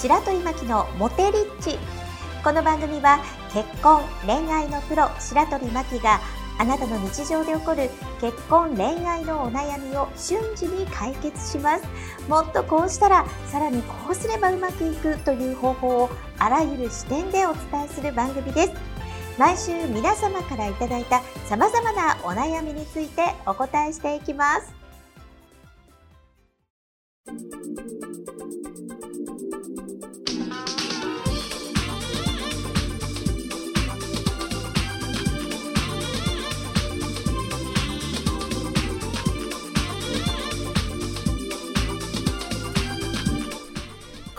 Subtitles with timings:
[0.00, 1.78] 白鳥真希のモテリッチ。
[2.42, 6.20] この番組は結婚恋愛のプロ白鳥真希が
[6.58, 11.84] あなたの日常で起こる結婚恋愛のお悩みを瞬時に解決します。
[12.30, 18.72] もっとこうしたらさらにこうすればうまくいくという方法をあらゆる視点でお伝えする番組です。
[19.38, 24.72] 毎週皆様からいただいた様々なお悩みについてお答えしていきます。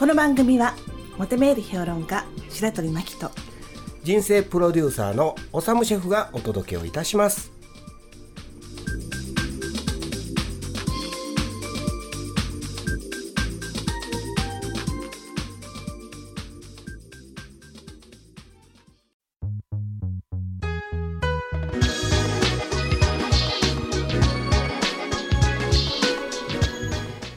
[0.02, 0.74] この番組は
[1.20, 3.30] モテメール評論家白鳥真希と
[4.02, 7.52] 人生プロデューサーのおさむシェフがお届けをいたします。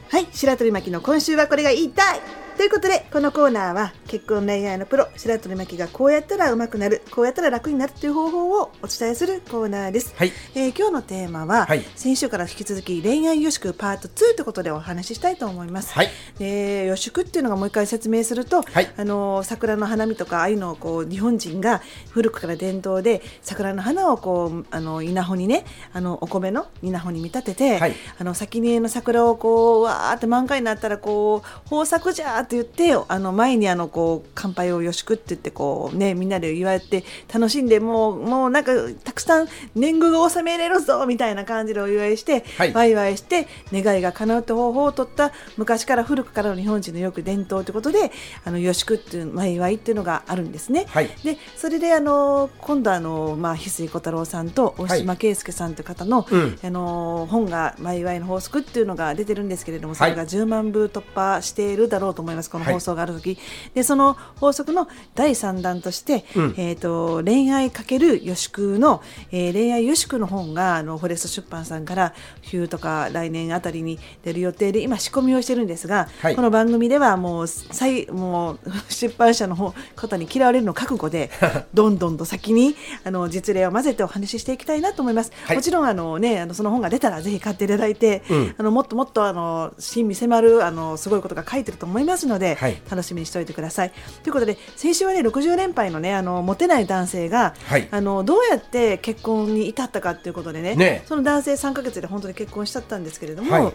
[0.09, 10.31] はい白鳥真希の今週はこれが言いたいということでこのコーナーは結婚恋愛のプロ白鳥真希がこうやったらうまくなるこうやったら楽になるという方法をお伝えするコーナーです、はい。
[10.53, 11.83] えー今日のテーマは、はい。
[11.95, 16.09] 先週から引き続き恋愛予祝パート2ということでお話ししたいと思います、はい。
[16.37, 18.93] で予祝っていうのがもう一回説明すると、はい。
[18.97, 21.81] あの桜の花見とかああいうのをこう日本人が
[22.11, 27.93] 古くから伝統で桜の花をこうあの稲穂にねあのお米の稲穂に見立てて、はい。
[28.19, 38.73] あの先にの桜をこうわーって満開になったらこう豊作じゃーって言ってあの前にあのこう乾杯をよしくって言ってこうねみんなで祝って楽しんでもうもうなんか
[39.05, 42.73] たくさん年貢が納めれるぞみたいな感じでお祝いして、はい。
[42.73, 48.11] ワイワイして願いが叶うって方法を取った昔から古くからの日本人のよく伝統ということで
[48.43, 50.87] あのよしくっていうワイワイっていうのがあるんですね。
[50.89, 51.09] はい。
[51.23, 56.59] でそれであの今度あのまあ翡翠小太郎さんと大島圭介さんという方の、うん。
[56.61, 63.37] あの本が「ワイワイの法則」っていうのが出てるんですけれどもそれが10万部突破しているだろうと思います、この放送がある時、
[63.73, 66.55] でその法則の第3弾として、うん。
[66.57, 69.01] えー、と恋愛かける予祝の、
[69.31, 72.13] えー恋愛予祝の本があのフォレスト出版さんから
[72.43, 76.35] 冬とか来年あたりに出る予定で今仕込みをしてるんですが、はい。
[76.35, 78.59] この番組ではもう最もう
[78.89, 81.29] 出版社の方方に嫌われるの覚悟で
[81.73, 85.31] どんどんと先にあの実例を混ぜてお話ししていきたいなと思います。
[85.45, 85.55] はい。
[85.57, 88.55] もちろんあの、ね、あのその本が出たらぜひ買っていただいて、うん。
[88.57, 92.81] あのもっともっとあの親身迫るあのすごいことが書いてると思いますので、はい。
[92.89, 93.74] 楽しみにしておいてください。
[94.23, 97.87] ということで先週はね60連敗のねあのモテない男性が、はい。
[97.91, 101.03] あのどうやって結婚に至ったかということでねね。
[101.05, 103.51] その男性3ヶ月で本当に結婚しちゃったんですけれども。
[103.51, 103.73] はい。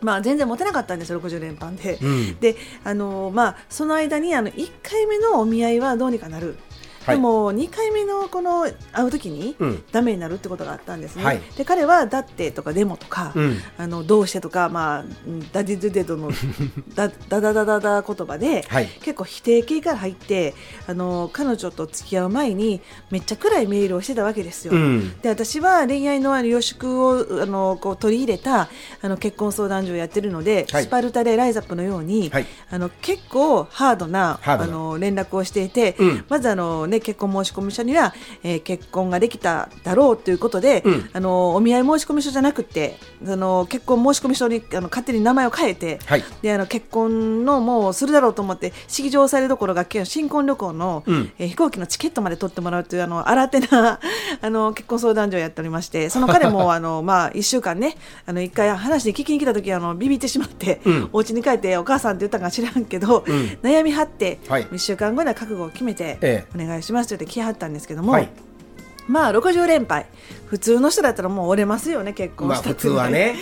[0.00, 2.38] まあ、全然モテなかったんですよ60連敗で、うん。
[2.38, 6.56] であの、まあ、その間にあの1回目のお見合いはどうにかなる、
[7.08, 7.16] はい。
[7.16, 9.84] でも2回目のこの会う時にうん。
[9.92, 11.40] ダメになるってことがあったんですね、はい。
[11.56, 13.58] で彼は「だって」とか「でも」とか、うん。
[13.78, 16.30] あのどうしてとか、まあ、うんダディドゥデドの
[16.94, 18.86] ダダダダダダ言葉で、はい。
[19.02, 20.54] 結構否定形から入って
[20.86, 22.80] あの彼女と付き合う前に
[23.10, 24.74] めっちゃ暗いメールをしてたわけですよ。
[24.74, 25.18] うん。
[25.20, 28.68] で私は恋愛のある予祝をあのこう取り入れた
[29.02, 30.84] あの結婚相談所をやってるので、はい。
[30.84, 32.46] スパルタでライザップのように、はい。
[32.70, 34.68] あの結構ハードなハードな。
[34.68, 36.24] あの連絡をしていて、うん。
[36.28, 41.10] まずあの、ね、結婚申込書には、えー結婚ができただろうということで、うん。
[41.12, 46.24] あのお見合い申込書じゃなくてあの結婚申込書にあの勝手に名前を変えて、はい。
[46.42, 51.32] であの結婚のもうするだろうと思って式場されるどころが新婚旅行の、うん。
[51.38, 53.98] えー飛行機のチケットまで取ってもらうというあの新手な
[54.40, 61.08] あの結婚相談所をやっておりましてその彼も あの、まあ、1週間ねあの1回話に聞きに来た時あのビビってしまって、うん。
[61.12, 63.58] お家に帰ってお母さんって言ったか知らんけど、うん。
[63.62, 64.64] 悩みはって、はい。
[64.66, 68.28] 1週間後には覚悟を決めて、えお願いしますって言って来はったんですけども、はい。
[69.06, 70.06] まあ60連敗
[70.48, 73.36] 普通の人だったらもう折れますよね結婚まあ普したっていうの通はね、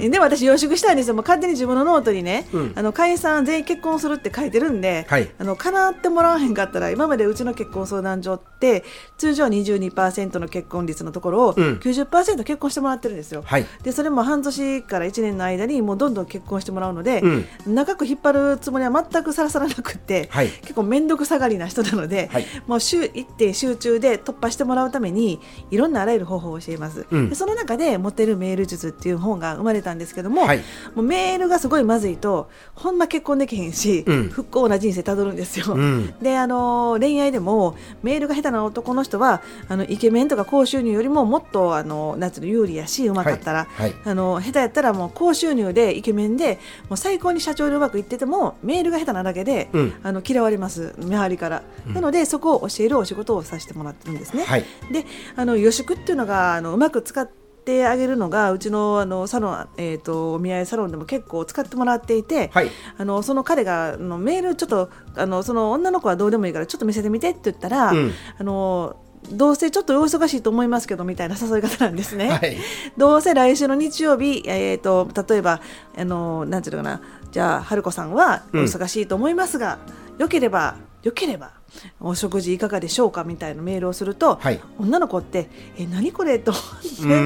[0.00, 0.10] うん。
[0.10, 2.72] でも私、養殖したいんですよ、もう勝手に自分のノートにね、うん。
[2.74, 5.30] あの会員さん全員結婚するって書いてるんで、はい。
[5.38, 8.84] あの叶ってもらわへんかったら、今までうちの結婚相談所って、
[9.18, 11.78] 通常22%の結婚率のところを、うん。
[11.78, 13.42] 90%結婚してもらってるんですよ。
[13.44, 13.66] はい。
[13.82, 17.74] でそれも半年から1年の間にもうどんどん結婚してもらうので、うん。
[17.74, 20.48] 長く引っ張るつもりは全くさらさらなくって、はい。
[20.48, 22.46] 結構面倒くさがりな人なので、はい。
[22.66, 27.28] もう週一定集中で突破してもらうためためにいろんなあらゆる方法を教えます、うん。
[27.28, 30.58] でその中で「モテるメール術」っていう本が生まれたんですけども、はい。
[30.94, 34.28] もうメールがすごいまずいとほんま結婚できへんし、うん。
[34.28, 35.74] 不幸な人生たどるんですよ。
[35.74, 36.14] うん。
[36.22, 43.90] であの恋愛でもメールが下手な男の人はあのイケメンとか高収入よりももっとあのなんつうの有利やしうまかったら、はい。
[43.90, 44.00] はい。
[44.04, 46.58] あの下手やったらもう高収入でイケメンで
[46.88, 49.92] もう最高に社長でうまくいっててもメールが下手なだけで、うん。
[50.02, 50.94] あの嫌われます。
[50.98, 54.44] 周りから、なのでそこを教えるお仕事をさせてもらってるんですね。
[54.44, 54.64] はい。
[54.92, 55.04] で
[55.36, 62.70] あの予祝っていうのがあのうまく使ってあげるのがうちのあのサロン、えー、とお見合いサロンでも結構使ってもらっていて、はい。
[62.96, 68.12] あのその彼があのメールちょっとあのその女の子はどうでもいいからちょっと見せてみてって言ったら、うん。
[68.38, 68.96] あの
[69.30, 72.30] どうせちょっとお忙しいと思いますけどみたいな誘い方なんですね。
[72.30, 72.56] はい。
[72.96, 75.60] どうせ来週の日曜日、えー、と例えば
[75.96, 77.02] あのなんていうのかな。
[77.30, 78.64] じゃあ春子さんはおうん。
[78.64, 79.78] 忙しいと思いますが、
[80.18, 81.59] よければよければ
[82.00, 84.60] お食事いかがでしょうかみたいなメールをすると、はい。
[84.78, 86.38] 女の子ってえ何これ？
[86.38, 87.16] と思って、うんう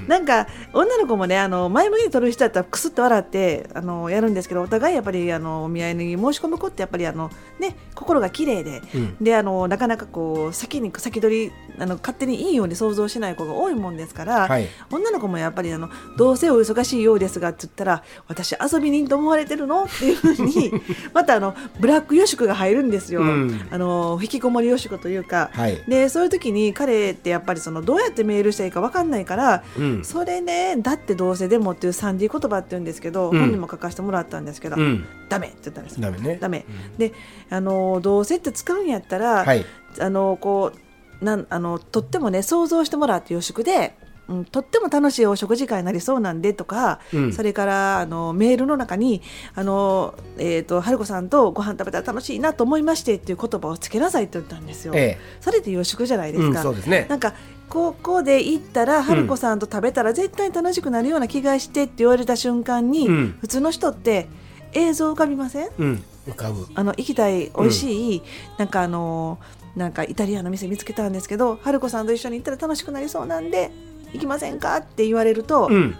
[0.00, 9.16] んなんか女の子もねあの前向きに取る人だったらくすっと笑ってあのやるんですけどお互いやっぱりあのお見合いに申し込む子ってやっぱりあの、ね、心が綺麗で、うん。
[9.20, 14.68] であのなかなかこう先に先取りあの勝手にいいように想像しない子が多いもんですから、はい。
[14.90, 19.84] 女の子もやっぱりあのどうせお忙しいようですがって言ったら私遊び人と思われてるの？
[19.84, 20.72] っていうふうに
[21.12, 23.68] またあのブラック予祝が入るんですよ、うん。
[23.70, 23.83] あの
[24.22, 25.82] 引きこもり予祝というか、はい。
[25.88, 30.04] でそういう時に彼ってやっぱりそのどうやってメールしたらいいか分かんないから、うん。
[30.04, 33.38] それねだってどうせでもっていう 3D 言葉って言うんですけど、うん。
[33.38, 35.06] 本にも書かせてもらったんですけど、うん。
[35.28, 36.38] ダメって言ったんですダメね。
[36.40, 36.64] ダメ、
[36.98, 37.12] で
[37.50, 39.64] あのどうせって使うんやったら、はい。
[40.00, 40.72] あのこ
[41.20, 43.96] うなんあのとってもね想像してもらって予祝で、
[44.28, 47.32] うん、とっても楽しいお食事会になりそうなんでとか、うん。
[47.32, 49.22] それからあのメールの中に
[49.54, 54.94] あの、えー、と春子さんとご飯食べたら楽しいなと思いましてっていう言葉をつけなさいって言ったんですよ。
[54.94, 56.60] えそれって予祝じゃないえですか。
[56.60, 57.06] うんそうですね。
[57.08, 57.34] なんか
[57.68, 63.38] ここで行ったら春子さんと食べたら絶対楽しくなるような気がしてって言われた瞬間に、うん。
[63.40, 64.28] 普通の人って
[64.72, 65.68] 映像浮かびません？
[65.78, 66.66] うん浮かぶ。
[66.74, 68.22] あの行きたい美味しい、
[68.58, 69.38] なんかあの
[69.76, 73.72] なんかイタリアンの店見つけたんですけど春子さんと一緒に行ったら楽しくなりそうなんで
[74.14, 74.76] 行きませんか？
[74.78, 75.74] って言われると、うん。
[75.74, 75.96] うん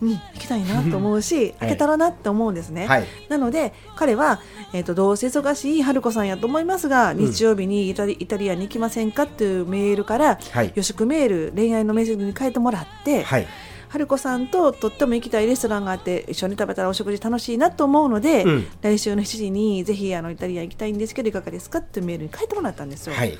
[0.00, 2.86] 行きたいなと思うし、 開けたらなって思うんですね。
[2.86, 3.04] はい。
[3.28, 4.40] なので彼は、
[4.72, 10.72] えー、とどうせ忙しい春子さんやと思いますが、日曜日にイタリイタリアンに行きませんかっていうメールから、はい。
[10.74, 13.46] 予祝メール恋愛のメールに変えてもらって、はい。
[13.88, 18.66] 春子さんととっても行きたいレストランがあって一緒に食べたらお食事楽しいなと思うので、うん。
[18.82, 23.14] 来週の7時にぜひあのイタリアン行きたいんですけどいかがですかってメールに書いてもらったんですよ。
[23.14, 23.36] はい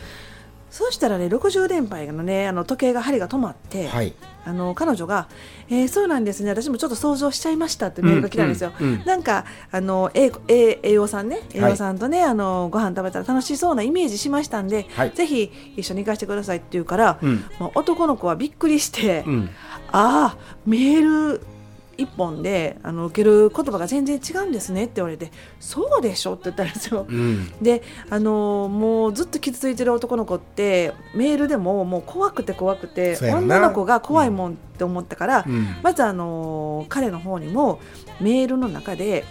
[0.70, 4.14] そうしたらね60連敗のねあの時計が針が止まって、はい。
[4.44, 5.28] あの彼女が、
[5.68, 8.72] えーそうなんですね私もちょっと想像しちゃいましたってメールが来たんですよ。
[8.80, 8.94] うんうん。
[8.94, 10.32] うんなんかあの栄
[10.84, 11.70] 養さんね栄はい。
[11.72, 15.10] 養さんとね、あのご飯食べたら楽しそうなイメージしましたんで、はい。
[15.10, 17.44] ぜひ一緒に行かせてくださいって言うから、うん。
[17.58, 19.50] もう男の子はびっくりして、うん。
[19.92, 21.02] ああメー
[21.34, 21.40] ル
[21.98, 26.34] 一本であの受ける言葉が全然違うんですねって言われてそうでしょ？
[26.34, 27.04] って言ったんですよ。
[27.08, 27.50] うん。
[27.60, 35.76] であのもうずっと傷ついてる男の子ってメールでももう怖くて怖くて女の子が怖いもんって思ったから、うん。
[35.82, 37.80] まずあの彼の方にも
[38.20, 39.24] メールの中で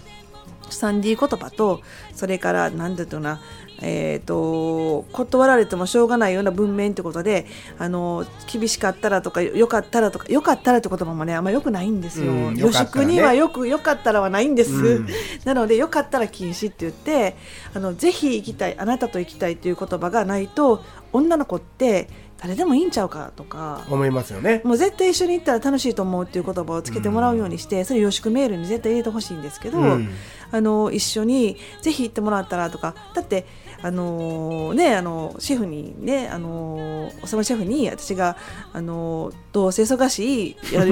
[0.69, 1.81] 3D 言葉と
[2.13, 3.41] それから何て言うのかな
[3.81, 7.45] えー、と断られてもしょうがないような文面ってことで
[7.77, 12.31] あの厳しかったらとかよかったらとかよかったらって言葉もねあんまよくないんですよ。
[12.31, 14.73] うん予よね祝にはよくよかったらはないんです。
[14.73, 15.07] うん。
[15.45, 17.35] なのでよかったら禁止って言って
[17.73, 20.83] あのぜひ行きたいあなたと行きたいっていう言葉がないと
[21.13, 22.09] 女の子って
[22.39, 24.61] 誰でもいいんちゃうかとか思いますよね。
[24.63, 30.09] もう絶対一緒に行ったら楽しいと思うっていう言葉をつけてもらうようにして、それ予祝メールに絶対入れてほしいんですけど、うん。
[30.51, 32.93] あの一緒にぜひ行ってもらったらとか。
[33.15, 33.45] だって
[33.81, 38.35] あのねあのシェフにねあのおさむシェフに私が
[38.73, 40.83] あのどうせ忙しいいや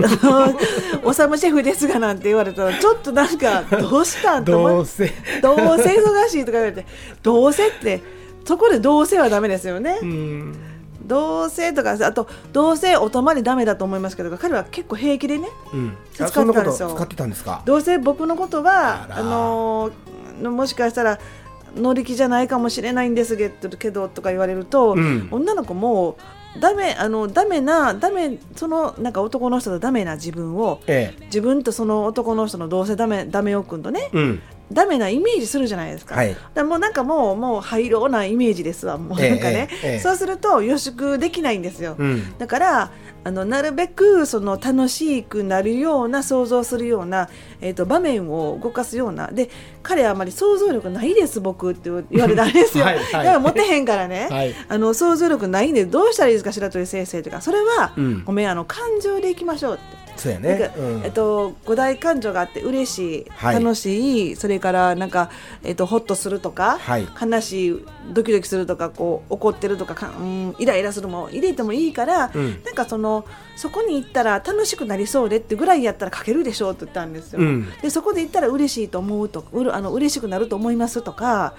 [1.03, 5.11] おさむシェフですがなんて言われたらちょっとなんかどうしたんと思っどうせ。
[5.41, 6.85] どうせ忙しいとか言われて
[7.23, 8.01] どうせって
[8.45, 9.97] そこでどうせはダメですよね。
[10.01, 10.55] うん。
[11.03, 15.97] どうせとかあとどうせお泊まりダメだと思いますけど彼は結構平気でねうん。
[16.13, 16.73] 使あってたんですよ。
[16.73, 17.61] そんなこと使ってたんですか？
[17.65, 21.17] どうせ僕のことはあのーもしかしたら
[21.75, 25.27] 乗り気じゃないかもしれないんですけどとか言われると、うん。
[25.31, 26.17] 女の子も
[26.59, 31.25] ダメあのダメなダメそのなんか男の人とダメな自分をええ。
[31.25, 34.41] 自分とその男の人のどうせダメダメよくんとねうん
[34.71, 36.15] ダメなイメージするじゃないですか。
[36.15, 36.35] はい。
[36.63, 39.19] もうなんかもうもう灰色なイメージですわもう。
[39.19, 39.99] なんかね、ええええ。
[39.99, 41.95] そうすると予祝できないんですよ。
[41.97, 42.37] うん。
[42.37, 42.91] だから
[43.23, 47.27] あのなるべくその楽しくなるような想像するような、
[47.59, 49.31] えー、と場面を動かすような。
[49.31, 49.49] で
[49.83, 53.11] 彼はあまり想像力ないです僕って言われたんですよ、はいはい。
[53.11, 54.53] だからモテへんからね、はい。
[54.67, 57.41] あの想像力ないんでどうしたらいいですか白鳥先生とか。
[57.41, 58.23] それは、うん。
[58.23, 59.94] ごめんあの感情でいきましょうって。
[60.15, 60.73] そうやね。
[60.77, 61.01] うん。
[61.03, 63.55] えっと、五大感情があって嬉しい、はい。
[63.55, 65.29] 楽しいそれからなんか、
[65.63, 67.07] えっと、ホッとするとか、はい。
[67.21, 72.63] 悲しいドキドキするとかこう怒ってるとかか、うん、イライラするも入れてもいいから、うん。
[72.63, 77.39] なんかそのそこに行ったら楽しくなりそうでってぐらいやったら書けるでしょうって言ったんですよ。
[77.39, 77.69] うん。
[77.81, 81.55] でそこで行ったら嬉しいと思うとうるあの嬉しくなると思いますとか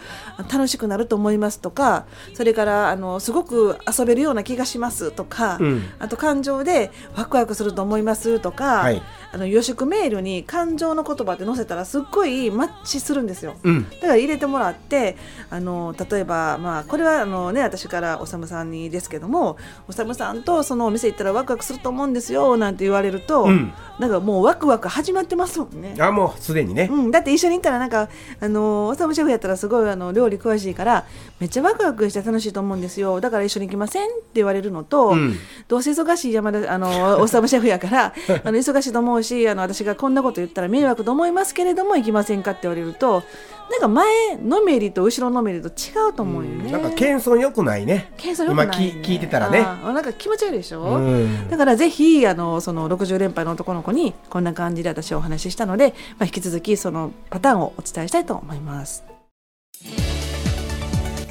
[0.52, 5.82] 楽しくなると思いますとかそれからあのすごく遊べるような気がしますとか、うん。
[5.98, 13.56] あと感情でワクワクすると思いますとか、はいあの予祝メールに感情の言葉って載せたらすっごいマッチするんですよ。
[13.64, 15.16] うんだから入れてもらって
[15.50, 25.96] あの例えば、まあ、これはあの、ね、私からおさむさんにですけどもおさむさんとそのお店行ったらワクワクすると思うんですよなんて言われると、うんなんかもうワクワク始まってますもんね。
[25.98, 26.88] あもうすでにね。
[26.92, 28.10] うん、だって一緒に行ったらなんか
[28.40, 31.06] あのおさむシェフやったらすごいあの料理詳しいから
[31.40, 35.36] めっちゃワクワクして楽しいと思うんですよだから一緒に行きませんって言われるのと、うん
[35.68, 43.22] どうせ忙しい山田あのおさむシェフやから あの忙しいと思うしあの私がこんなこと言ったら迷惑と思いますけれども行きませんかって言われると
[43.70, 46.70] なんか前のめりと後ろのめりと違うと思うよね。
[46.70, 48.12] なんか謙遜良くないね。
[48.16, 49.60] 謙遜良くない、ね、今聞聞いてたらね。
[49.62, 59.04] なんか気持ち悪いでしょ、うんだからぜひあのその60連敗の男の子にこんな感じで私はお話ししたので、まあ、引き続きそのパターンをお伝えしたいと思います。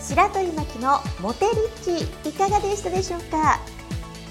[0.02, 1.52] 白鳥巻きのモテリ
[1.96, 3.60] ッチいかがでしたでしょうか？